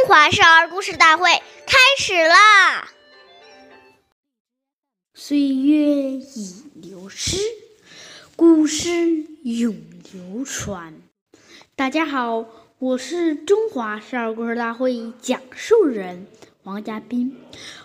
[0.00, 1.28] 中华少儿故事大会
[1.66, 2.90] 开始啦！
[5.12, 7.36] 岁月已流失，
[8.34, 9.76] 故事永
[10.10, 10.94] 流传。
[11.76, 12.46] 大家好，
[12.78, 16.26] 我是中华少儿故事大会讲述人
[16.62, 17.36] 王嘉宾。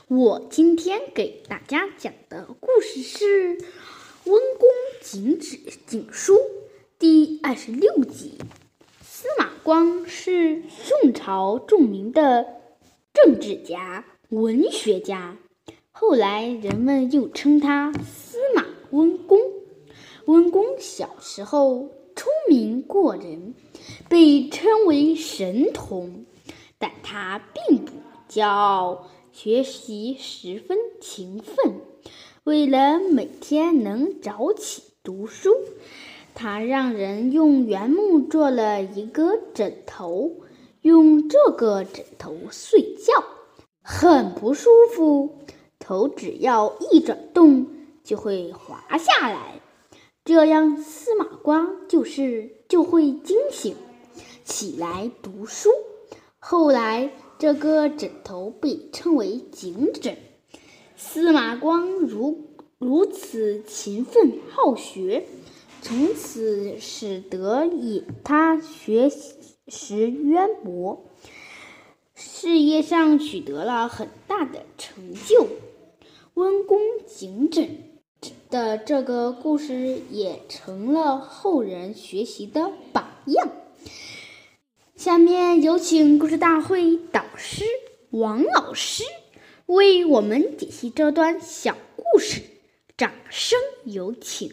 [0.08, 3.58] 我今天给大家讲的故事是
[4.24, 4.70] 《温公
[5.02, 6.36] 警止警书》
[6.98, 8.38] 第二十六集。
[9.04, 10.62] 司马光是
[11.26, 12.46] 朝著名的
[13.12, 15.36] 政治家、文学家，
[15.92, 19.40] 后来人们又称他司马温公。
[20.26, 23.56] 温公小时候聪明过人，
[24.08, 26.26] 被称为神童，
[26.78, 27.94] 但他并不
[28.30, 31.82] 骄傲，学习十分勤奋。
[32.44, 35.50] 为了每天能早起读书。
[36.38, 40.30] 他让人用原木做了一个枕头，
[40.86, 43.24] 用这个枕头睡觉，
[43.82, 45.40] 很不舒服。
[45.80, 47.66] 头只要一转动，
[48.04, 49.60] 就会滑下来，
[50.24, 53.76] 这样司马光就是就会惊醒，
[54.44, 55.72] 起来读书。
[56.38, 60.16] 后来，这个枕头被称为警枕。
[60.96, 62.46] 司马光如
[62.78, 65.26] 如此勤奋好学。
[65.82, 71.06] 从此使得以他学习识渊博，
[72.14, 75.48] 事业上取得了很大的成就。
[76.36, 76.78] 温公
[77.08, 78.00] 警枕
[78.50, 83.50] 的这个故事也成了后人学习的榜样。
[84.96, 87.64] 下面有请故事大会导师
[88.10, 89.04] 王老师
[89.66, 92.42] 为我们解析这段小故事，
[92.98, 94.52] 掌声有请。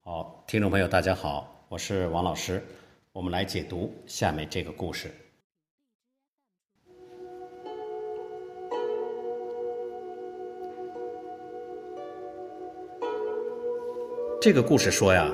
[0.00, 2.62] 好，听众朋友，大家好，我是王老师，
[3.10, 5.10] 我们来解读下面这个故事。
[14.40, 15.32] 这个故事说呀，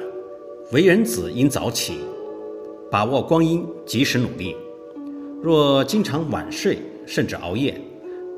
[0.73, 1.99] 为人子应早起，
[2.93, 4.57] 把握光阴，及时努力。
[5.43, 7.79] 若经常晚睡，甚至熬夜，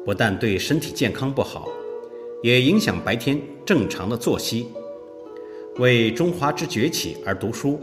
[0.02, 1.68] 不但对身体健康不好，
[2.42, 4.68] 也影响白天正常的作息。
[5.76, 7.80] 为中华之崛起而读书，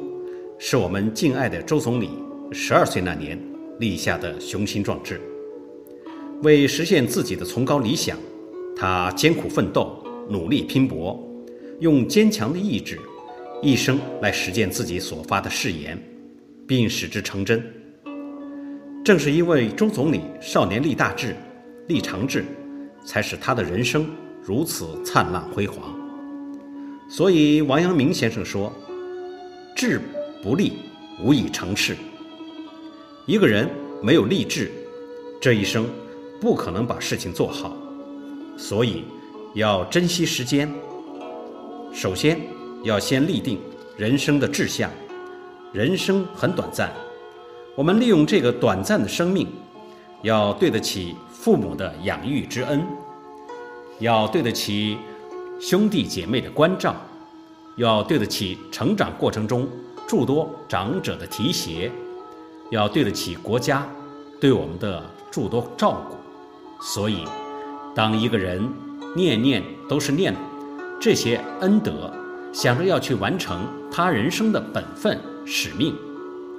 [0.61, 2.09] 是我们敬爱的周总理
[2.51, 3.41] 十二岁那年
[3.79, 5.21] 立下的雄心壮志。
[6.43, 8.17] 为实现自己的崇高理想，
[8.75, 11.17] 他艰苦奋斗，努力拼搏，
[11.79, 12.99] 用坚强的意志，
[13.61, 15.97] 一生来实践自己所发的誓言，
[16.67, 17.63] 并使之成真。
[19.01, 21.33] 正是因为周总理少年立大志、
[21.87, 22.43] 立长志，
[23.05, 24.05] 才使他的人生
[24.43, 25.97] 如此灿烂辉煌。
[27.09, 28.71] 所以，王阳明先生说
[29.73, 30.01] ：“志
[30.41, 30.73] 不立，
[31.21, 31.95] 无以成事。”
[33.25, 33.69] 一个人
[34.01, 34.71] 没有立志，
[35.41, 35.87] 这一生
[36.39, 37.75] 不可能把事情做好。
[38.57, 39.03] 所以，
[39.53, 40.73] 要珍惜时间。
[41.93, 42.39] 首先，
[42.83, 43.59] 要先立定
[43.97, 44.89] 人生的志向。
[45.71, 46.91] 人生很短暂，
[47.75, 49.47] 我们利用这个短暂的生命，
[50.23, 52.85] 要对得起父母的养育之恩，
[53.99, 54.97] 要对得起。
[55.61, 56.95] 兄弟姐妹的关照，
[57.75, 59.67] 要对得起成长过程中
[60.09, 61.91] 诸多长者的提携，
[62.71, 63.87] 要对得起国家
[64.41, 66.17] 对我们的诸多照顾。
[66.83, 67.25] 所以，
[67.93, 68.67] 当一个人
[69.15, 70.35] 念念都是念
[70.99, 72.11] 这些恩德，
[72.51, 73.61] 想着要去完成
[73.91, 75.15] 他人生的本分
[75.45, 75.93] 使命，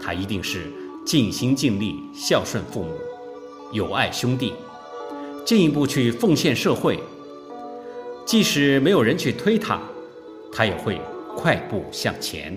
[0.01, 0.73] 他一定是
[1.05, 2.93] 尽心尽力孝顺父母，
[3.73, 4.55] 友爱兄弟，
[5.45, 7.01] 进一步去奉献社会。
[8.25, 9.81] 即使没有人去推他，
[10.53, 11.01] 他也会
[11.37, 12.57] 快步向前。